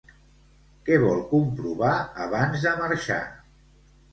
Què 0.87 0.97
vol 1.03 1.21
comprovar 1.35 1.93
abans 2.25 2.67
de 2.67 2.75
marxar? 2.83 3.23